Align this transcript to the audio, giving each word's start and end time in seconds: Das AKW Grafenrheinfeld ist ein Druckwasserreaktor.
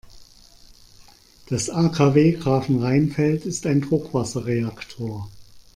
Das 1.49 1.69
AKW 1.69 2.31
Grafenrheinfeld 2.31 3.45
ist 3.45 3.67
ein 3.67 3.81
Druckwasserreaktor. 3.81 5.29